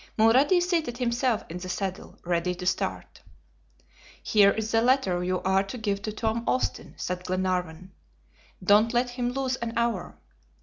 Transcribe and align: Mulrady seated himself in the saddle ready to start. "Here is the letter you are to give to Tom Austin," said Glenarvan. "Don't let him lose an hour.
Mulrady 0.17 0.59
seated 0.59 0.97
himself 0.97 1.43
in 1.47 1.59
the 1.59 1.69
saddle 1.69 2.17
ready 2.25 2.55
to 2.55 2.65
start. 2.65 3.21
"Here 4.23 4.49
is 4.49 4.71
the 4.71 4.81
letter 4.81 5.23
you 5.23 5.41
are 5.43 5.61
to 5.61 5.77
give 5.77 6.01
to 6.01 6.11
Tom 6.11 6.43
Austin," 6.47 6.95
said 6.97 7.23
Glenarvan. 7.23 7.91
"Don't 8.63 8.95
let 8.95 9.11
him 9.11 9.29
lose 9.31 9.57
an 9.57 9.73
hour. 9.77 10.17